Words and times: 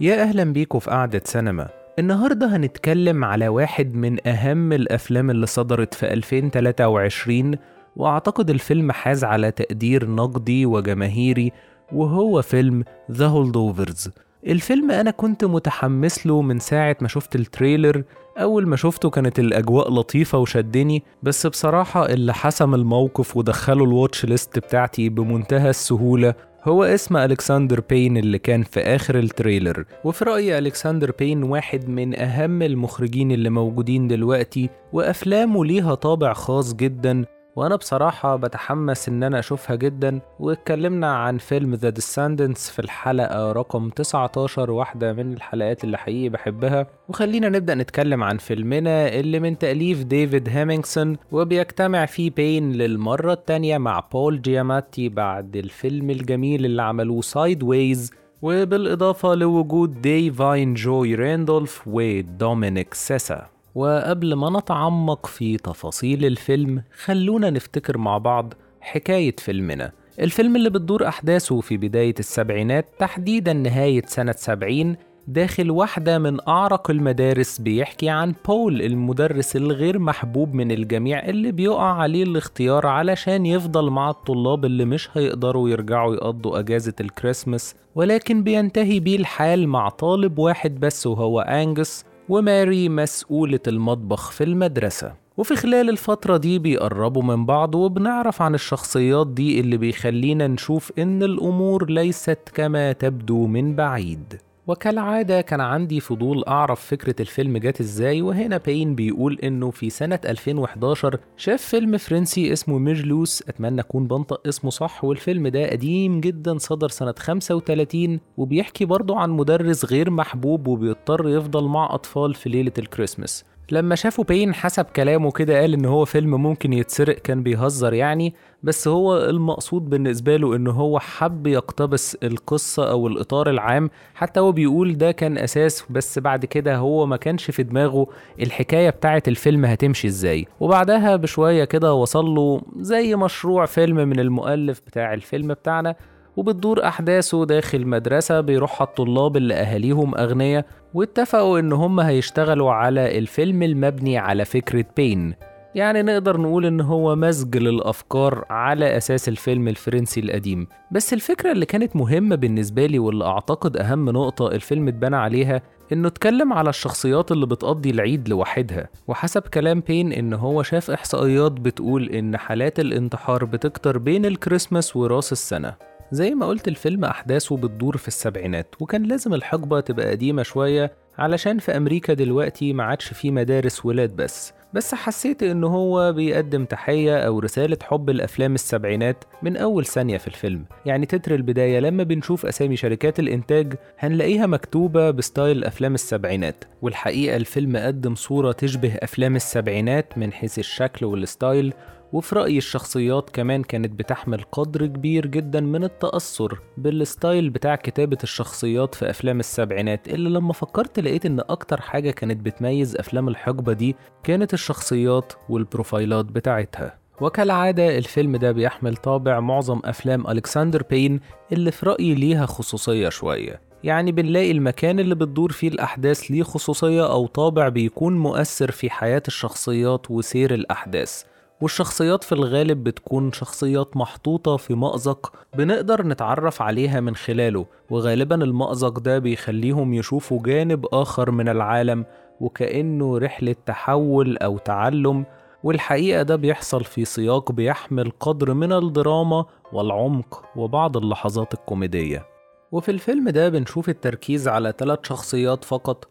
يا 0.00 0.22
أهلا 0.22 0.44
بيكم 0.44 0.78
في 0.78 0.90
قعدة 0.90 1.22
سينما. 1.24 1.68
النهاردة 1.98 2.56
هنتكلم 2.56 3.24
على 3.24 3.48
واحد 3.48 3.94
من 3.94 4.28
أهم 4.28 4.72
الأفلام 4.72 5.30
اللي 5.30 5.46
صدرت 5.46 5.94
في 5.94 6.12
2023 6.12 7.56
وأعتقد 7.96 8.50
الفيلم 8.50 8.92
حاز 8.92 9.24
على 9.24 9.50
تقدير 9.50 10.10
نقدي 10.10 10.66
وجماهيري 10.66 11.52
وهو 11.92 12.42
فيلم 12.42 12.84
The 13.12 13.26
Holdovers 13.26 14.10
الفيلم 14.46 14.90
أنا 14.90 15.10
كنت 15.10 15.44
متحمس 15.44 16.26
له 16.26 16.42
من 16.42 16.58
ساعة 16.58 16.96
ما 17.00 17.08
شفت 17.08 17.36
ال 17.36 17.43
trailer. 17.43 18.02
أول 18.38 18.66
ما 18.68 18.76
شفته 18.76 19.10
كانت 19.10 19.38
الأجواء 19.38 19.92
لطيفة 19.92 20.38
وشدني 20.38 21.02
بس 21.22 21.46
بصراحة 21.46 22.06
اللي 22.06 22.34
حسم 22.34 22.74
الموقف 22.74 23.36
ودخله 23.36 23.84
ال 23.84 23.91
watch 23.91 24.24
list 24.24 24.58
بتاعتي 24.58 25.08
بمنتهى 25.08 25.70
السهولة 25.70 26.34
هو 26.64 26.84
اسم 26.84 27.16
ألكسندر 27.16 27.80
بين 27.80 28.16
اللي 28.16 28.38
كان 28.38 28.62
في 28.62 28.80
آخر 28.80 29.18
ال 29.18 29.26
trailer 29.26 29.84
وفي 30.04 30.24
رأيي 30.24 30.58
ألكسندر 30.58 31.12
بين 31.18 31.42
واحد 31.42 31.88
من 31.88 32.18
أهم 32.18 32.62
المخرجين 32.62 33.32
اللي 33.32 33.50
موجودين 33.50 34.08
دلوقتي 34.08 34.70
وأفلامه 34.92 35.64
ليها 35.64 35.94
طابع 35.94 36.32
خاص 36.32 36.74
جدا 36.74 37.24
وأنا 37.56 37.76
بصراحة 37.76 38.36
بتحمس 38.36 39.08
إن 39.08 39.22
أنا 39.22 39.38
أشوفها 39.38 39.76
جدا. 39.76 40.20
واتكلمنا 40.40 41.14
عن 41.16 41.38
فيلم 41.38 41.74
The 41.74 41.90
Descendants 41.90 42.70
في 42.72 42.78
الحلقة 42.78 43.52
رقم 43.52 43.90
19 43.90 44.70
واحدة 44.70 45.12
من 45.12 45.32
الحلقات 45.32 45.84
اللي 45.84 45.98
حقيقي 45.98 46.28
بحبها. 46.28 46.86
وخلينا 47.08 47.48
نبدأ 47.48 47.74
نتكلم 47.74 48.22
عن 48.22 48.36
فيلمنا 48.38 49.08
اللي 49.08 49.40
من 49.40 49.58
تأليف 49.58 50.02
ديفيد 50.02 50.48
هيمينغسون 50.48 51.16
وبيجتمع 51.32 52.06
فيه 52.06 52.30
بين 52.30 52.72
للمرة 52.72 53.32
التانية 53.32 53.78
مع 53.78 54.00
بول 54.12 54.42
جياماتي 54.42 55.08
بعد 55.08 55.56
الفيلم 55.56 56.10
الجميل 56.10 56.64
اللي 56.64 56.82
عملوه 56.82 57.20
Sideways 57.20 58.12
وبالإضافة 58.42 59.34
لوجود 59.34 60.02
ديفاين 60.02 60.74
جوي 60.74 61.14
راندولف 61.14 61.82
ودومينيك 61.86 62.94
سيسا. 62.94 63.53
وقبل 63.74 64.34
ما 64.34 64.58
نتعمق 64.58 65.26
في 65.26 65.56
تفاصيل 65.56 66.24
الفيلم 66.24 66.82
خلونا 67.04 67.50
نفتكر 67.50 67.98
مع 67.98 68.18
بعض 68.18 68.54
حكاية 68.80 69.36
فيلمنا. 69.38 69.92
الفيلم 70.20 70.56
اللي 70.56 70.70
بتدور 70.70 71.08
أحداثه 71.08 71.60
في 71.60 71.76
بداية 71.76 72.14
السبعينات 72.18 72.86
تحديدا 72.98 73.52
نهاية 73.52 74.02
سنة 74.06 74.32
سبعين 74.32 74.96
داخل 75.28 75.70
واحدة 75.70 76.18
من 76.18 76.48
أعرق 76.48 76.90
المدارس 76.90 77.58
بيحكي 77.58 78.08
عن 78.08 78.34
بول 78.46 78.82
المدرس 78.82 79.56
الغير 79.56 79.98
محبوب 79.98 80.54
من 80.54 80.70
الجميع 80.72 81.28
اللي 81.28 81.52
بيقع 81.52 81.92
عليه 81.92 82.22
الاختيار 82.22 82.86
علشان 82.86 83.46
يفضل 83.46 83.90
مع 83.90 84.10
الطلاب 84.10 84.64
اللي 84.64 84.84
مش 84.84 85.08
هيقدروا 85.14 85.68
يرجعوا 85.68 86.14
يقضوا 86.14 86.58
أجازة 86.58 86.94
الكريسماس 87.00 87.74
ولكن 87.94 88.42
بينتهي 88.42 89.00
بيه 89.00 89.16
الحال 89.16 89.68
مع 89.68 89.88
طالب 89.88 90.38
واحد 90.38 90.80
بس 90.80 91.06
وهو 91.06 91.40
أنجس. 91.40 92.04
وماري 92.28 92.88
مسؤولة 92.88 93.60
المطبخ 93.66 94.30
في 94.30 94.44
المدرسة. 94.44 95.14
وفي 95.36 95.56
خلال 95.56 95.90
الفترة 95.90 96.36
دي 96.36 96.58
بيقربوا 96.58 97.22
من 97.22 97.46
بعض 97.46 97.74
وبنعرف 97.74 98.42
عن 98.42 98.54
الشخصيات 98.54 99.26
دي 99.26 99.60
اللي 99.60 99.76
بيخلينا 99.76 100.46
نشوف 100.46 100.92
إن 100.98 101.22
الأمور 101.22 101.90
ليست 101.90 102.38
كما 102.54 102.92
تبدو 102.92 103.46
من 103.46 103.74
بعيد. 103.74 104.40
وكالعادة 104.66 105.40
كان 105.40 105.60
عندي 105.60 106.00
فضول 106.00 106.44
أعرف 106.48 106.80
فكرة 106.86 107.14
الفيلم 107.20 107.56
جات 107.58 107.80
إزاي 107.80 108.22
وهنا 108.22 108.56
باين 108.56 108.94
بيقول 108.94 109.38
إنه 109.42 109.70
في 109.70 109.90
سنة 109.90 110.20
2011 110.24 111.18
شاف 111.36 111.62
فيلم 111.62 111.96
فرنسي 111.98 112.52
اسمه 112.52 112.78
ميرلوس 112.78 113.42
أتمنى 113.48 113.80
أكون 113.80 114.06
بنطق 114.06 114.46
اسمه 114.48 114.70
صح 114.70 115.04
والفيلم 115.04 115.48
ده 115.48 115.70
قديم 115.70 116.20
جدا 116.20 116.58
صدر 116.58 116.88
سنة 116.88 117.14
35 117.18 118.20
وبيحكي 118.36 118.84
برضه 118.84 119.18
عن 119.18 119.30
مدرس 119.30 119.84
غير 119.84 120.10
محبوب 120.10 120.66
وبيضطر 120.66 121.28
يفضل 121.28 121.64
مع 121.68 121.94
أطفال 121.94 122.34
في 122.34 122.48
ليلة 122.48 122.72
الكريسماس. 122.78 123.44
لما 123.70 123.94
شافوا 123.94 124.24
بين 124.24 124.54
حسب 124.54 124.84
كلامه 124.84 125.30
كده 125.30 125.60
قال 125.60 125.74
إن 125.74 125.84
هو 125.84 126.04
فيلم 126.04 126.42
ممكن 126.42 126.72
يتسرق 126.72 127.18
كان 127.18 127.42
بيهزر 127.42 127.94
يعني. 127.94 128.34
بس 128.62 128.88
هو 128.88 129.16
المقصود 129.18 129.90
بالنسبة 129.90 130.36
له 130.36 130.56
إن 130.56 130.66
هو 130.66 130.98
حب 130.98 131.46
يقتبس 131.46 132.14
القصة 132.22 132.90
أو 132.90 133.06
الإطار 133.06 133.50
العام. 133.50 133.90
حتى 134.14 134.40
هو 134.40 134.52
بيقول 134.52 134.98
ده 134.98 135.12
كان 135.12 135.38
أساس 135.38 135.84
بس 135.90 136.18
بعد 136.18 136.44
كده 136.44 136.76
هو 136.76 137.06
ما 137.06 137.16
كانش 137.16 137.50
في 137.50 137.62
دماغه 137.62 138.06
الحكاية 138.40 138.90
بتاعة 138.90 139.22
الفيلم 139.28 139.64
هتمشي 139.64 140.08
إزاي. 140.08 140.46
وبعدها 140.60 141.16
بشوية 141.16 141.64
كده 141.64 141.94
وصل 141.94 142.24
له 142.24 142.62
زي 142.80 143.16
مشروع 143.16 143.66
فيلم 143.66 143.96
من 143.96 144.20
المؤلف 144.20 144.80
بتاع 144.86 145.14
الفيلم 145.14 145.48
بتاعنا. 145.54 145.94
وبتدور 146.36 146.84
أحداثه 146.84 147.46
داخل 147.46 147.86
مدرسة 147.86 148.40
بيروحها 148.40 148.84
الطلاب 148.86 149.36
اللي 149.36 149.54
أهاليهم 149.54 150.14
أغنياء 150.18 150.66
واتفقوا 150.94 151.58
إن 151.58 151.72
هم 151.72 152.00
هيشتغلوا 152.00 152.72
على 152.72 153.18
الفيلم 153.18 153.62
المبني 153.62 154.18
على 154.18 154.44
فكرة 154.44 154.84
بين. 154.96 155.34
يعني 155.74 156.02
نقدر 156.02 156.40
نقول 156.40 156.66
إن 156.66 156.80
هو 156.80 157.16
مزج 157.16 157.56
للأفكار 157.56 158.44
على 158.50 158.96
أساس 158.96 159.28
الفيلم 159.28 159.68
الفرنسي 159.68 160.20
القديم. 160.20 160.66
بس 160.90 161.12
الفكرة 161.12 161.52
اللي 161.52 161.66
كانت 161.66 161.96
مهمة 161.96 162.36
بالنسبة 162.36 162.86
لي 162.86 162.98
واللي 162.98 163.24
أعتقد 163.24 163.76
أهم 163.76 164.10
نقطة 164.10 164.48
الفيلم 164.48 164.88
اتبنى 164.88 165.16
عليها 165.16 165.62
إنه 165.92 166.08
اتكلم 166.08 166.52
على 166.52 166.70
الشخصيات 166.70 167.32
اللي 167.32 167.46
بتقضي 167.46 167.90
العيد 167.90 168.28
لوحدها. 168.28 168.88
وحسب 169.08 169.42
كلام 169.42 169.80
بين 169.80 170.12
إن 170.12 170.32
هو 170.32 170.62
شاف 170.62 170.90
إحصائيات 170.90 171.52
بتقول 171.52 172.08
إن 172.08 172.36
حالات 172.36 172.80
الانتحار 172.80 173.44
بتكتر 173.44 173.98
بين 173.98 174.26
الكريسماس 174.26 174.96
وراس 174.96 175.32
السنة. 175.32 175.74
زي 176.12 176.34
ما 176.34 176.46
قلت 176.46 176.68
الفيلم 176.68 177.04
أحداثه 177.04 177.56
بتدور 177.56 177.96
في 177.96 178.08
السبعينات 178.08 178.74
وكان 178.80 179.02
لازم 179.02 179.34
الحقبة 179.34 179.80
تبقى 179.80 180.10
قديمة 180.10 180.42
شوية 180.42 180.92
علشان 181.18 181.58
في 181.58 181.76
أمريكا 181.76 182.14
دلوقتي 182.14 182.72
ما 182.72 182.84
عادش 182.84 183.04
فيه 183.12 183.30
مدارس 183.30 183.86
ولاد 183.86 184.16
بس. 184.16 184.52
بس 184.74 184.94
حسيت 184.94 185.42
إن 185.42 185.64
هو 185.64 186.12
بيقدم 186.12 186.64
تحية 186.64 187.18
أو 187.18 187.38
رسالة 187.38 187.76
حب 187.82 188.10
الأفلام 188.10 188.54
السبعينات 188.54 189.24
من 189.42 189.56
أول 189.56 189.86
ثانية 189.86 190.18
في 190.18 190.26
الفيلم. 190.28 190.64
يعني 190.86 191.06
تتر 191.06 191.34
البداية 191.34 191.78
لما 191.80 192.02
بنشوف 192.02 192.46
أسامي 192.46 192.76
شركات 192.76 193.18
الإنتاج 193.20 193.74
هنلاقيها 193.98 194.46
مكتوبة 194.46 195.10
ب 195.10 195.19
style 195.19 195.64
أفلام 195.64 195.94
السبعينات. 195.94 196.64
والحقيقة 196.82 197.36
الفيلم 197.36 197.76
قدم 197.76 198.14
صورة 198.14 198.52
تشبه 198.52 198.94
أفلام 198.94 199.36
السبعينات 199.36 200.18
من 200.18 200.32
حيث 200.32 200.58
الشكل 200.58 201.06
وال 201.06 201.25
style 201.25 201.74
وفي 202.14 202.34
رأيي 202.34 202.58
الشخصيات 202.58 203.30
كمان 203.30 203.62
كانت 203.62 203.92
بتحمل 203.98 204.42
قدر 204.52 204.86
كبير 204.86 205.26
جدا 205.26 205.60
من 205.60 205.84
التأثر 205.84 206.60
بال 206.78 206.99
style 206.99 207.50
بتاع 207.50 207.76
كتابة 207.76 208.18
الشخصيات 208.22 208.94
في 208.94 209.10
أفلام 209.10 209.40
السبعينات 209.40 210.08
اللي 210.08 210.30
لما 210.30 210.52
فكرت 210.52 211.00
لقيت 211.00 211.26
إن 211.26 211.40
أكتر 211.40 211.80
حاجة 211.80 212.10
كانت 212.10 212.40
بتميز 212.40 212.96
أفلام 212.96 213.28
الحقبة 213.28 213.72
دي 213.72 213.96
كانت 214.22 214.54
الشخصيات 214.54 215.32
والبروفايلات 215.48 216.24
بتاعتها. 216.24 216.98
وكالعادة 217.20 217.98
الفيلم 217.98 218.36
ده 218.36 218.52
بيحمل 218.52 218.96
طابع 218.96 219.40
معظم 219.40 219.80
أفلام 219.84 220.26
ألكسندر 220.30 220.82
بين 220.90 221.20
اللي 221.52 221.70
في 221.70 221.86
رأيي 221.86 222.14
ليها 222.14 222.46
خصوصية 222.46 223.08
شوية. 223.08 223.60
يعني 223.84 224.12
بنلاقي 224.12 224.50
المكان 224.50 225.00
اللي 225.00 225.14
بتدور 225.14 225.52
فيه 225.52 225.68
الأحداث 225.68 226.20
ليه 226.22 226.42
خصوصية 226.42 227.12
أو 227.12 227.26
طابع 227.26 227.68
بيكون 227.68 228.18
مؤثر 228.18 228.70
في 228.70 228.90
حياة 228.90 229.22
الشخصيات 229.28 230.10
وسير 230.10 230.54
الأحداث. 230.54 231.24
والشخصيات 231.64 232.24
في 232.24 232.32
الغالب 232.32 232.84
بتكون 232.84 233.32
شخصيات 233.32 233.96
محطوطة 233.96 234.56
في 234.56 234.74
مأزق 234.74 235.32
بنقدر 235.56 236.06
نتعرف 236.06 236.62
عليها 236.62 237.00
من 237.00 237.16
خلاله 237.16 237.66
وغالبا 237.90 238.44
المأزق 238.44 238.98
ده 238.98 239.18
بيخليهم 239.18 239.94
يشوفوا 239.94 240.42
جانب 240.42 240.86
آخر 240.92 241.30
من 241.30 241.48
العالم 241.48 242.04
وكأنه 242.40 243.18
رحلة 243.18 243.54
تحول 243.66 244.36
أو 244.38 244.58
تعلم 244.58 245.24
والحقيقة 245.62 246.22
ده 246.22 246.36
بيحصل 246.36 246.84
في 246.84 247.04
سياق 247.04 247.52
بيحمل 247.52 248.12
قدر 248.20 248.54
من 248.54 248.72
الدراما 248.72 249.44
والعمق 249.72 250.44
وبعض 250.56 250.96
اللحظات 250.96 251.54
الكوميدية. 251.54 252.26
وفي 252.72 252.90
الفيلم 252.90 253.28
ده 253.28 253.48
بنشوف 253.48 253.88
التركيز 253.88 254.48
على 254.48 254.72
ثلاث 254.78 254.98
شخصيات 255.02 255.64
فقط 255.64 256.08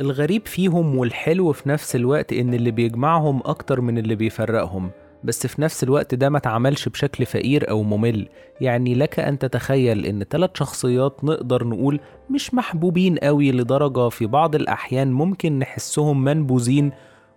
الغريب 0.00 0.46
فيهم 0.46 0.98
والحلو 0.98 1.52
في 1.52 1.68
نفس 1.68 1.96
الوقت 1.96 2.32
إن 2.32 2.54
اللي 2.54 2.70
بيجمعهم 2.70 3.40
أكتر 3.44 3.80
من 3.80 3.98
اللي 3.98 4.14
بيفرقهم 4.14 4.90
بس 5.24 5.46
في 5.46 5.62
نفس 5.62 5.82
الوقت 5.84 6.14
ده 6.14 6.28
ما 6.28 6.38
اتعملش 6.38 6.88
بشكل 6.88 7.26
فقير 7.26 7.70
أو 7.70 7.82
ممل. 7.82 8.28
يعني 8.60 8.94
لك 8.94 9.20
أن 9.20 9.38
تتخيل 9.38 10.06
إن 10.06 10.24
ثلاث 10.30 10.50
شخصيات 10.54 11.24
نقدر 11.24 11.64
نقول 11.64 12.00
مش 12.30 12.54
محبوبين 12.54 13.18
قوي 13.18 13.52
لدرجة 13.52 14.08
في 14.08 14.26
بعض 14.26 14.54
الأحيان 14.54 15.12
ممكن 15.12 15.58
نحسهم 15.58 16.24
منبوذين 16.24 16.92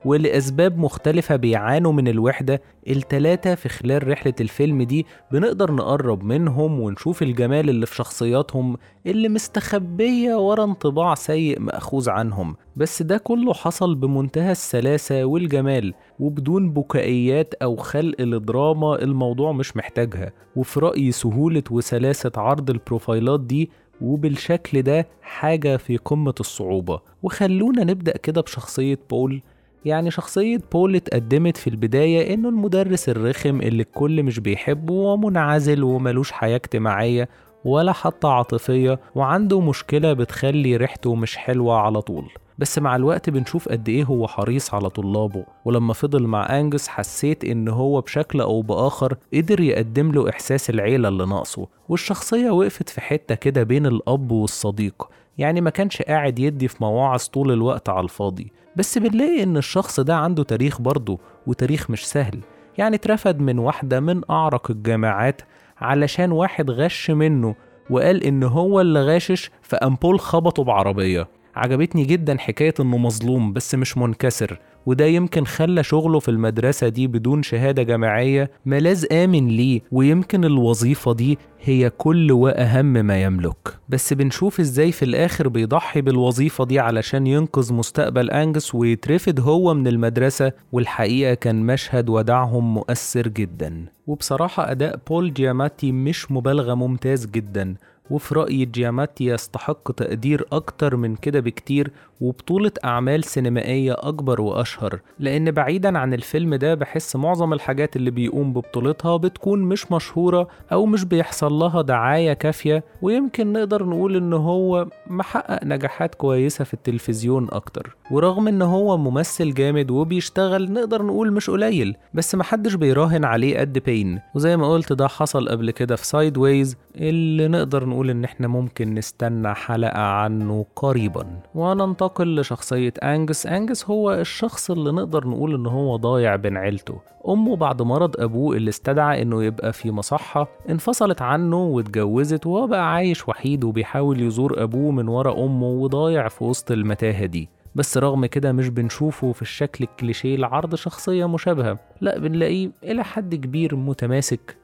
ولأسباب 0.06 0.78
مختلفة 0.78 1.36
بيعانوا 1.36 1.92
من 1.94 2.08
الوحدة 2.08 2.62
التلاتة 2.90 3.56
في 3.56 3.70
خلال 3.70 4.08
رحلة 4.08 4.34
الفيلم 4.42 4.82
دي 4.84 5.06
بنقدر 5.32 5.72
نقرب 5.72 6.24
منهم 6.24 6.80
ونشوف 6.80 7.22
الجمال 7.24 7.70
اللي 7.70 7.86
في 7.86 7.96
شخصياتهم 7.96 8.78
اللي 9.06 9.30
مستخبية 9.30 10.36
ورا 10.36 10.64
انطباع 10.64 11.16
سيء 11.16 11.60
مأخوذ 11.60 12.10
عنهم. 12.10 12.56
بس 12.76 13.02
ده 13.02 13.18
كله 13.18 13.54
حصل 13.54 13.96
بمنتهى 13.96 14.52
السلاسة 14.52 15.26
والجمال 15.26 15.94
وبدون 16.20 16.70
بكائيات 16.74 17.54
أو 17.54 17.76
خلق 17.76 18.22
لدراما 18.22 19.02
الموضوع 19.02 19.52
مش 19.52 19.78
محتاجها. 19.78 20.32
وفي 20.56 20.80
رأيي 20.80 21.12
سهولة 21.12 21.64
وسلاسة 21.72 22.32
عرض 22.38 22.70
البروفايلات 22.70 23.40
دي 23.40 23.70
وبالشكل 24.02 24.82
ده 24.82 25.08
حاجة 25.22 25.78
في 25.78 25.98
قمة 25.98 26.36
الصعوبة. 26.40 27.00
وخلونا 27.24 27.84
نبدأ 27.84 28.18
كده 28.18 28.42
بشخصية 28.42 29.00
بول 29.10 29.42
يعني 29.86 30.12
شخصية 30.12 30.62
بول 30.72 30.96
اتقدمت 30.96 31.58
في 31.58 31.70
البداية 31.70 32.34
إنه 32.34 32.50
المدرس 32.50 33.10
الرخم 33.10 33.62
اللي 33.62 33.84
الكل 33.84 34.24
مش 34.24 34.40
بيحبه 34.40 34.94
ومنعزل 34.94 35.84
وملوش 35.84 36.32
حياة 36.32 36.56
اجتماعية 36.56 37.30
ولا 37.66 37.92
حتى 37.92 38.28
عاطفية 38.28 39.00
وعنده 39.16 39.62
مشكلة 39.62 40.14
بتخلي 40.14 40.78
ريحته 40.78 41.16
مش 41.16 41.38
حلوة 41.38 41.78
على 41.78 42.02
طول. 42.02 42.26
بس 42.58 42.80
مع 42.80 42.96
الوقت 42.96 43.30
بنشوف 43.30 43.70
قد 43.70 43.90
إيه 43.90 44.04
هو 44.04 44.28
حريص 44.28 44.74
على 44.74 44.90
طلابه 44.90 45.46
ولما 45.66 45.94
فضل 45.94 46.24
مع 46.24 46.60
أنجس 46.60 46.88
حسيت 46.88 47.44
إن 47.46 47.68
هو 47.68 48.02
بشكل 48.02 48.42
أو 48.42 48.62
بآخر 48.62 49.16
قدر 49.34 49.60
يقدم 49.60 50.12
له 50.12 50.30
إحساس 50.30 50.70
العيلة 50.70 51.08
اللي 51.10 51.26
ناقصه. 51.26 51.68
والشخصية 51.90 52.50
وقفت 52.52 52.90
في 52.90 53.02
حتة 53.02 53.36
كده 53.36 53.64
بين 53.64 53.86
الأب 53.86 54.32
والصديق 54.32 55.10
يعني 55.38 55.62
ما 55.62 55.70
كانش 55.70 56.02
قاعد 56.02 56.40
يدي 56.40 56.68
في 56.68 56.78
مواعظ 56.82 57.24
طول 57.24 57.52
الوقت 57.52 57.90
على 57.90 58.04
الفاضي. 58.04 58.52
بس 58.76 58.98
بنلاقي 58.98 59.44
إن 59.44 59.58
الشخص 59.58 60.00
ده 60.00 60.16
عنده 60.16 60.44
تاريخ 60.44 60.82
برضه 60.82 61.20
وتاريخ 61.48 61.90
مش 61.92 62.08
سهل. 62.08 62.40
يعني 62.78 62.96
اترفد 62.96 63.40
من 63.40 63.60
واحدة 63.60 64.00
من 64.00 64.22
أعرق 64.30 64.72
الجامعات 64.72 65.42
علشان 65.78 66.32
واحد 66.32 66.72
غش 66.72 67.12
منه 67.12 67.56
وقال 67.90 68.24
إن 68.24 68.44
هو 68.44 68.82
اللي 68.82 69.02
غاشش 69.02 69.52
فأمبول 69.62 70.20
خبطه 70.20 70.64
بعربية. 70.64 71.28
عجبتني 71.56 72.06
جدا 72.06 72.38
حكاية 72.38 72.74
إنه 72.80 72.98
مظلوم 72.98 73.54
بس 73.54 73.76
مش 73.76 73.98
منكسر 73.98 74.60
وده 74.86 75.06
يمكن 75.06 75.46
خلى 75.46 75.84
شغله 75.84 76.20
في 76.20 76.32
المدرسة 76.32 76.88
دي 76.90 77.08
بدون 77.08 77.44
شهادة 77.44 77.84
جامعية 77.84 78.52
ملاذ 78.66 79.14
آمن 79.14 79.48
ليه 79.48 79.82
ويمكن 79.92 80.46
الوظيفة 80.46 81.14
دي 81.14 81.38
هي 81.62 81.90
كل 81.90 82.32
وأهم 82.32 82.86
ما 82.86 83.24
يملك. 83.24 83.80
بس 83.90 84.14
بنشوف 84.14 84.60
إزاي 84.60 84.92
في 84.92 85.06
الآخر 85.06 85.48
بيضحي 85.48 86.02
بالوظيفة 86.02 86.66
دي 86.66 86.80
علشان 86.80 87.28
ينقذ 87.28 87.74
مستقبل 87.74 88.32
أنجس 88.32 88.76
ويترفد 88.76 89.40
هو 89.40 89.74
من 89.74 89.88
المدرسة 89.88 90.52
والحقيقة 90.72 91.34
كان 91.34 91.66
مشهد 91.66 92.10
وداعهم 92.10 92.74
مؤثر 92.74 93.28
جدا. 93.28 93.86
وبصراحة 94.08 94.72
أداء 94.72 95.00
بول 95.08 95.34
جياماتي 95.34 95.92
مش 95.92 96.32
مبالغة 96.32 96.74
ممتاز 96.74 97.26
جدا 97.26 97.76
وفي 98.10 98.36
رأيي 98.36 98.66
جياماتي 98.66 99.26
يستحق 99.26 99.92
تقدير 99.92 100.46
أكتر 100.52 100.96
من 100.96 101.16
كده 101.16 101.40
بكتير 101.40 101.92
وبطولة 102.22 102.72
أعمال 102.86 103.24
سينمائية 103.24 103.96
أكبر 104.00 104.42
وأشهر 104.42 105.00
لأن 105.20 105.52
بعيدا 105.52 105.98
عن 105.98 106.14
الفيلم 106.14 106.56
ده 106.56 106.74
بحس 106.76 107.16
معظم 107.16 107.54
الحاجات 107.54 107.96
اللي 107.96 108.12
بيقوم 108.12 108.54
ببطولتها 108.54 109.18
بتكون 109.18 109.60
مش 109.62 109.92
مشهورة 109.92 110.48
أو 110.72 110.86
مش 110.86 111.04
بيحصل 111.04 111.54
لها 111.54 111.82
دعاية 111.82 112.34
كافية 112.34 112.84
ويمكن 113.02 113.54
نقدر 113.54 113.86
نقول 113.86 114.16
إن 114.16 114.34
هو 114.34 114.88
محقق 115.08 115.64
نجاحات 115.64 116.16
كويسة 116.16 116.64
في 116.64 116.74
التلفزيون 116.74 117.48
أكتر. 117.52 117.96
ورغم 118.12 118.48
إن 118.48 118.62
هو 118.62 118.98
ممثل 118.98 119.54
جامد 119.54 119.92
وبيشتغل 119.92 120.72
نقدر 120.74 121.04
نقول 121.04 121.32
مش 121.34 121.50
قليل 121.50 121.96
بس 122.14 122.36
محدش 122.36 122.74
بيراهن 122.74 123.26
عليه 123.26 123.60
قد 123.60 123.78
بين 123.78 124.20
وزي 124.36 124.58
ما 124.58 124.72
قلت 124.74 124.94
ده 124.94 125.08
حصل 125.08 125.50
قبل 125.50 125.72
كده 125.72 125.96
في 125.96 126.08
Sideways 126.08 126.78
اللي 126.96 127.48
نقدر 127.48 127.86
نقول 127.86 128.10
إن 128.10 128.24
إحنا 128.24 128.48
ممكن 128.48 128.94
نستنى 128.94 129.54
حلقة 129.54 130.00
عنه 130.02 130.66
قريبا. 130.76 131.26
وننتقل 131.56 132.09
ننتقل 132.10 132.40
لشخصية 132.40 132.94
أنجس. 133.04 133.46
أنجس 133.48 133.86
هو 133.86 134.14
الشخص 134.14 134.72
اللي 134.72 134.92
نقدر 134.92 135.28
نقول 135.28 135.56
إن 135.56 135.66
هو 135.66 135.96
ضايع 135.96 136.36
بين 136.36 136.58
عيلته. 136.58 137.00
أمه 137.28 137.56
بعد 137.56 137.82
مرض 137.82 138.22
أبوه 138.22 138.56
اللي 138.56 138.70
استدعى 138.70 139.22
إنه 139.22 139.44
يبقى 139.44 139.74
في 139.74 139.92
مصحة 139.92 140.48
انفصلت 140.70 141.22
عنه 141.22 141.58
واتجوزت 141.64 142.46
وهو 142.48 142.68
بقى 142.68 142.94
عايش 142.94 143.28
وحيد 143.30 143.64
وبيحاول 143.64 144.22
يزور 144.22 144.64
أبوه 144.64 144.92
من 144.92 145.08
ورا 145.08 145.46
أمه 145.46 145.68
وضايع 145.68 146.28
في 146.28 146.44
وسط 146.44 146.72
المتاهة 146.72 147.26
دي. 147.26 147.50
بس 147.76 147.98
رغم 147.98 148.26
كده 148.26 148.52
مش 148.52 148.70
بنشوفه 148.70 149.32
في 149.32 149.42
الشكل 149.42 149.84
الكليشيه 149.84 150.38
لعرض 150.38 150.76
شخصية 150.76 151.28
مشابهة. 151.28 151.80
لا 152.02 152.20
بنلاقيه 152.20 152.72
إلى 152.84 153.04
حد 153.04 153.36
كبير 153.36 153.76
متماسك 153.76 154.58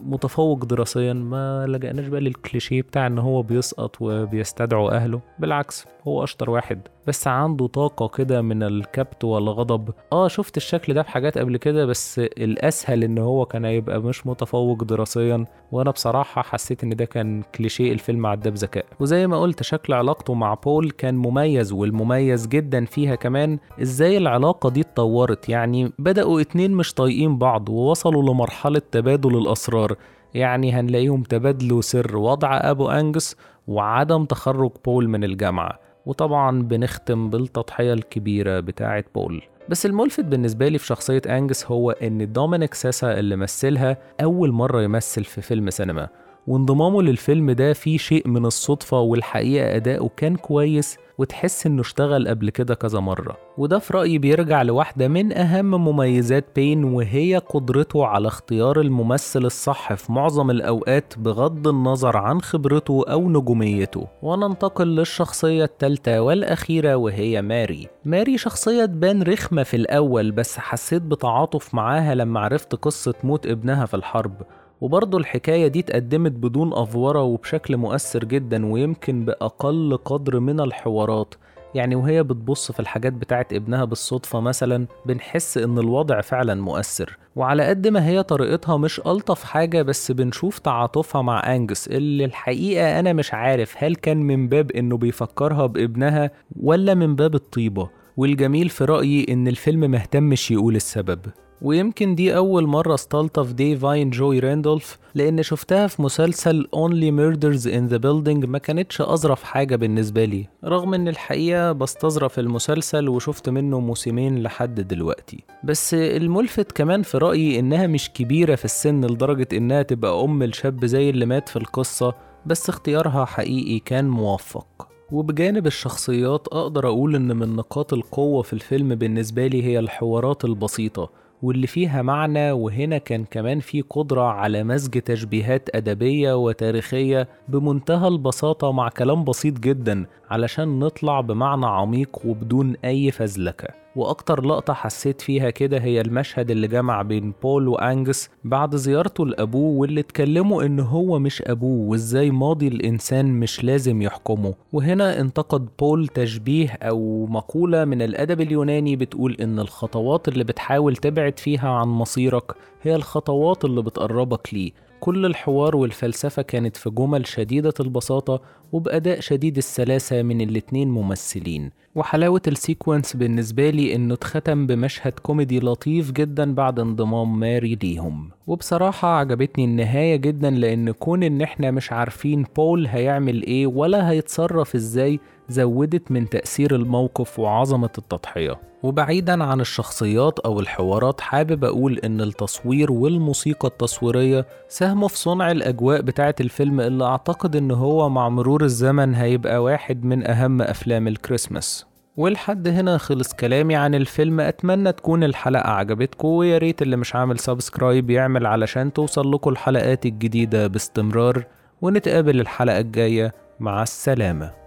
متفوق 0.00 0.64
دراسيا. 0.64 1.12
ما 1.12 1.66
لجأناش 1.66 2.06
بقى 2.06 2.20
للكليشيه 2.20 2.82
بتاع 2.82 3.06
إن 3.06 3.18
هو 3.18 3.42
بيسقط 3.42 3.96
وبيستدعو 4.00 4.88
أهله. 4.88 5.20
بالعكس 5.38 5.86
هو 6.08 6.24
أشطر 6.24 6.50
واحد. 6.50 6.80
بس 7.06 7.26
عنده 7.28 7.66
طاقة 7.66 8.08
كده 8.08 8.42
من 8.42 8.62
الكبت 8.62 9.24
والغضب. 9.24 9.90
آه 10.12 10.28
شفت 10.28 10.56
الشكل 10.56 10.94
ده 10.94 11.02
في 11.02 11.10
حاجات 11.10 11.38
قبل 11.38 11.56
كده 11.56 11.86
بس 11.86 12.18
الأسهل 12.18 13.04
إن 13.04 13.18
هو 13.18 13.46
كان 13.46 13.64
يبقى 13.64 14.00
مش 14.02 14.26
متفوق 14.26 14.84
دراسيا. 14.84 15.44
وأنا 15.72 15.90
بصراحة 15.90 16.42
حسيت 16.42 16.84
إن 16.84 16.96
ده 16.96 17.04
كان 17.04 17.42
كليشيه 17.54 17.92
الفيلم 17.92 18.26
عداه 18.26 18.50
بذكاء 18.50 18.84
وزي 19.00 19.26
ما 19.26 19.40
قلت 19.40 19.62
شكل 19.62 19.92
علاقته 19.92 20.34
مع 20.34 20.54
بول 20.54 20.90
كان 20.90 21.14
مميز 21.16 21.72
والمميز 21.72 22.46
جدا 22.46 22.84
فيها 22.84 23.14
كمان 23.14 23.58
إزاي 23.82 24.16
العلاقة 24.16 24.70
دي 24.70 24.80
اتطورت. 24.80 25.48
يعني 25.48 25.92
بدأوا 25.98 26.40
اتنين 26.40 26.75
مش 26.76 26.94
طايقين 26.94 27.38
بعض 27.38 27.68
ووصلوا 27.68 28.22
لمرحلة 28.22 28.82
تبادل 28.92 29.38
الأسرار. 29.38 29.96
يعني 30.34 30.72
هنلاقيهم 30.72 31.22
تبادلوا 31.22 31.80
سر 31.80 32.16
وضع 32.16 32.58
أبو 32.62 32.88
أنجس 32.88 33.36
وعدم 33.66 34.24
تخرج 34.24 34.70
بول 34.84 35.08
من 35.08 35.24
الجامعة. 35.24 35.78
وطبعا 36.06 36.62
بنختم 36.62 37.30
بالتضحية 37.30 37.92
الكبيرة 37.92 38.60
بتاعة 38.60 39.04
بول. 39.14 39.42
بس 39.68 39.86
الملفت 39.86 40.24
بالنسبة 40.24 40.68
لي 40.68 40.78
في 40.78 40.86
شخصية 40.86 41.22
أنجس 41.26 41.66
هو 41.66 41.90
إن 41.90 42.32
دومينيك 42.32 42.74
سيسا 42.74 43.18
اللي 43.18 43.36
مثلها 43.36 43.96
أول 44.22 44.52
مرة 44.52 44.82
يمثل 44.82 45.24
في 45.24 45.40
فيلم 45.40 45.70
سينما. 45.70 46.08
وانضمامه 46.46 47.02
للفيلم 47.02 47.50
ده 47.50 47.72
فيه 47.72 47.98
شيء 47.98 48.28
من 48.28 48.46
الصدفة 48.46 49.00
والحقيقة 49.00 49.76
أداؤه 49.76 50.10
كان 50.16 50.36
كويس 50.36 50.98
وتحس 51.18 51.66
إنه 51.66 51.80
اشتغل 51.80 52.28
قبل 52.28 52.50
كده 52.50 52.74
كذا 52.74 53.00
مرة. 53.00 53.36
وده 53.58 53.78
في 53.78 53.92
رأيي 53.94 54.18
بيرجع 54.18 54.62
لواحدة 54.62 55.08
من 55.08 55.32
أهم 55.32 55.70
مميزات 55.70 56.44
بين 56.56 56.84
وهي 56.84 57.36
قدرته 57.36 58.06
على 58.06 58.28
اختيار 58.28 58.80
الممثل 58.80 59.44
الصح 59.44 59.94
في 59.94 60.12
معظم 60.12 60.50
الأوقات 60.50 61.14
بغض 61.18 61.68
النظر 61.68 62.16
عن 62.16 62.40
خبرته 62.40 63.04
أو 63.08 63.28
نجوميته. 63.30 64.06
وننتقل 64.22 64.86
للشخصية 64.96 65.64
الثالثة 65.64 66.20
والأخيرة 66.20 66.94
وهي 66.96 67.42
ماري. 67.42 67.88
ماري 68.04 68.38
شخصية 68.38 68.84
تبان 68.84 69.22
رخمة 69.22 69.62
في 69.62 69.76
الأول 69.76 70.30
بس 70.30 70.58
حسيت 70.58 71.02
بتعاطف 71.02 71.74
معاها 71.74 72.14
لما 72.14 72.40
عرفت 72.40 72.74
قصة 72.74 73.14
موت 73.24 73.46
ابنها 73.46 73.86
في 73.86 73.94
الحرب. 73.94 74.42
وبرضه 74.80 75.18
الحكاية 75.18 75.66
دي 75.66 75.80
اتقدمت 75.80 76.32
بدون 76.32 76.72
أفورة 76.72 77.22
وبشكل 77.22 77.76
مؤثر 77.76 78.24
جدا 78.24 78.66
ويمكن 78.66 79.24
بأقل 79.24 79.98
قدر 80.04 80.40
من 80.40 80.60
الحوارات. 80.60 81.34
يعني 81.74 81.94
وهي 81.94 82.22
بتبص 82.22 82.72
في 82.72 82.80
الحاجات 82.80 83.12
بتاعت 83.12 83.52
ابنها 83.52 83.84
بالصدفة 83.84 84.40
مثلا 84.40 84.86
بنحس 85.06 85.58
إن 85.58 85.78
الوضع 85.78 86.20
فعلا 86.20 86.54
مؤثر. 86.62 87.18
وعلى 87.36 87.68
قد 87.68 87.88
ما 87.88 88.06
هي 88.06 88.22
طريقتها 88.22 88.76
مش 88.76 89.00
ألطف 89.06 89.44
حاجة 89.44 89.82
بس 89.82 90.12
بنشوف 90.12 90.58
تعاطفها 90.58 91.22
مع 91.22 91.54
أنجس 91.56 91.88
اللي 91.88 92.24
الحقيقة 92.24 93.00
أنا 93.00 93.12
مش 93.12 93.34
عارف 93.34 93.74
هل 93.78 93.94
كان 93.94 94.16
من 94.16 94.48
باب 94.48 94.70
إنه 94.70 94.96
بيفكرها 94.96 95.66
بابنها 95.66 96.30
ولا 96.60 96.94
من 96.94 97.16
باب 97.16 97.34
الطيبة. 97.34 97.88
والجميل 98.16 98.68
في 98.68 98.84
رأيي 98.84 99.26
إن 99.28 99.48
الفيلم 99.48 99.90
مهتمش 99.90 100.50
يقول 100.50 100.76
السبب 100.76 101.20
ويمكن 101.62 102.14
دي 102.14 102.36
أول 102.36 102.66
مرة 102.66 102.94
استلطف 102.94 103.52
ديفاين 103.52 104.10
جوي 104.10 104.38
راندولف 104.38 104.98
لأن 105.14 105.42
شفتها 105.42 105.86
في 105.86 106.02
مسلسل 106.02 106.66
Only 106.76 107.10
Murders 107.18 107.62
in 107.66 107.92
the 107.94 107.98
Building 107.98 108.48
ما 108.48 108.58
كانتش 108.58 109.00
أظرف 109.00 109.42
حاجة 109.42 109.76
بالنسبة 109.76 110.24
لي 110.24 110.46
رغم 110.64 110.94
إن 110.94 111.08
الحقيقة 111.08 111.72
بستظرف 111.72 112.38
المسلسل 112.38 113.08
وشفت 113.08 113.48
منه 113.48 113.80
موسمين 113.80 114.42
لحد 114.42 114.80
دلوقتي. 114.80 115.44
بس 115.64 115.94
الملفت 115.94 116.72
كمان 116.72 117.02
في 117.02 117.18
رأيي 117.18 117.58
إنها 117.58 117.86
مش 117.86 118.10
كبيرة 118.10 118.54
في 118.54 118.64
السن 118.64 119.04
لدرجة 119.04 119.48
إنها 119.52 119.82
تبقى 119.82 120.24
أم 120.24 120.42
الشاب 120.42 120.84
زي 120.84 121.10
اللي 121.10 121.26
مات 121.26 121.48
في 121.48 121.56
القصة 121.56 122.14
بس 122.46 122.68
اختيارها 122.68 123.24
حقيقي 123.24 123.78
كان 123.78 124.08
موفق. 124.08 124.88
وبجانب 125.12 125.66
الشخصيات 125.66 126.48
أقدر 126.48 126.86
أقول 126.88 127.16
إن 127.16 127.36
من 127.36 127.56
نقاط 127.56 127.92
القوة 127.92 128.42
في 128.42 128.52
الفيلم 128.52 128.94
بالنسبة 128.94 129.46
لي 129.46 129.62
هي 129.64 129.78
الحوارات 129.78 130.44
البسيطة 130.44 131.10
واللي 131.46 131.66
فيها 131.66 132.02
معنى 132.02 132.52
وهنا 132.52 132.98
كان 132.98 133.24
كمان 133.24 133.60
في 133.60 133.80
قدرة 133.80 134.22
على 134.22 134.64
مزج 134.64 135.00
تشبيهات 135.00 135.76
أدبية 135.76 136.36
وتاريخية 136.36 137.28
بمنتهى 137.48 138.08
البساطة 138.08 138.72
مع 138.72 138.88
كلام 138.88 139.24
بسيط 139.24 139.58
جدا 139.58 140.06
علشان 140.30 140.78
نطلع 140.78 141.20
بمعنى 141.20 141.66
عميق 141.66 142.26
وبدون 142.26 142.76
أي 142.84 143.10
فزلكة. 143.10 143.85
وأكتر 143.96 144.44
لقطة 144.46 144.74
حسيت 144.74 145.20
فيها 145.20 145.50
كده 145.50 145.78
هي 145.78 146.00
المشهد 146.00 146.50
اللي 146.50 146.68
جمع 146.68 147.02
بين 147.02 147.32
بول 147.42 147.68
وأنجس 147.68 148.30
بعد 148.44 148.76
زيارته 148.76 149.26
لأبوه 149.26 149.78
واللي 149.78 150.00
اتكلموا 150.00 150.62
إن 150.62 150.80
هو 150.80 151.18
مش 151.18 151.42
أبوه 151.42 151.88
وإزاي 151.90 152.30
ماضي 152.30 152.68
الإنسان 152.68 153.40
مش 153.40 153.64
لازم 153.64 154.02
يحكمه. 154.02 154.54
وهنا 154.72 155.20
انتقد 155.20 155.68
بول 155.78 156.08
تشبيه 156.08 156.70
أو 156.82 157.26
مقولة 157.26 157.84
من 157.84 158.02
الأدب 158.02 158.40
اليوناني 158.40 158.96
بتقول 158.96 159.36
إن 159.40 159.58
الخطوات 159.58 160.28
اللي 160.28 160.44
بتحاول 160.44 160.96
تبعد 160.96 161.38
فيها 161.38 161.68
عن 161.68 161.88
مصيرك 161.88 162.52
هي 162.82 162.96
الخطوات 162.96 163.64
اللي 163.64 163.82
بتقربك 163.82 164.54
ليه. 164.54 164.85
كل 165.06 165.26
الحوار 165.26 165.76
والفلسفة 165.76 166.42
كانت 166.42 166.76
في 166.76 166.90
جمل 166.90 167.26
شديدة 167.26 167.74
البساطة 167.80 168.40
وبأداء 168.72 169.20
شديد 169.20 169.56
السلاسة 169.56 170.22
من 170.22 170.40
الاتنين 170.40 170.88
ممثلين. 170.88 171.70
وحلاوة 171.94 172.42
ال 172.46 172.54
sequence 172.54 173.16
بالنسبة 173.16 173.70
لي 173.70 173.94
إنه 173.94 174.14
اتختم 174.14 174.66
بمشهد 174.66 175.12
كوميدي 175.12 175.60
لطيف 175.60 176.12
جدا 176.12 176.54
بعد 176.54 176.80
انضمام 176.80 177.40
ماري 177.40 177.74
ليهم. 177.82 178.30
وبصراحة 178.46 179.08
عجبتني 179.08 179.64
النهاية 179.64 180.16
جدا 180.16 180.50
لأن 180.50 180.90
كون 180.90 181.22
إن 181.22 181.42
إحنا 181.42 181.70
مش 181.70 181.92
عارفين 181.92 182.44
بول 182.56 182.86
هيعمل 182.86 183.42
إيه 183.42 183.66
ولا 183.66 184.10
هيتصرف 184.10 184.74
إزاي 184.74 185.20
زودت 185.48 186.10
من 186.10 186.28
تأثير 186.28 186.74
الموقف 186.74 187.38
وعظمة 187.38 187.90
التضحية. 187.98 188.60
وبعيدا 188.86 189.44
عن 189.44 189.60
الشخصيات 189.60 190.38
أو 190.38 190.60
الحوارات 190.60 191.20
حابب 191.20 191.64
أقول 191.64 191.98
إن 191.98 192.20
التصوير 192.20 192.92
والموسيقى 192.92 193.68
التصويرية 193.68 194.46
ساهموا 194.68 195.08
في 195.08 195.18
صنع 195.18 195.50
الأجواء 195.50 196.00
بتاعة 196.00 196.34
الفيلم 196.40 196.80
اللي 196.80 197.04
أعتقد 197.04 197.56
إن 197.56 197.70
هو 197.70 198.08
مع 198.08 198.28
مرور 198.28 198.64
الزمن 198.64 199.14
هيبقى 199.14 199.62
واحد 199.62 200.04
من 200.04 200.26
أهم 200.30 200.62
أفلام 200.62 201.08
الكريسماس. 201.08 201.86
ولحد 202.16 202.68
هنا 202.68 202.98
خلص 202.98 203.34
كلامي 203.34 203.76
عن 203.76 203.94
الفيلم. 203.94 204.40
أتمنى 204.40 204.92
تكون 204.92 205.24
الحلقة 205.24 205.70
عجبتكم 205.70 206.28
ويا 206.28 206.58
ريت 206.58 206.82
اللي 206.82 206.96
مش 206.96 207.14
عامل 207.14 207.38
subscribe 207.38 208.10
يعمل 208.10 208.46
علشان 208.46 208.92
توصل 208.92 209.32
لكم 209.32 209.50
الحلقات 209.50 210.06
الجديدة 210.06 210.66
باستمرار. 210.66 211.44
ونتقابل 211.82 212.40
الحلقة 212.40 212.80
الجاية. 212.80 213.34
مع 213.60 213.82
السلامة. 213.82 214.65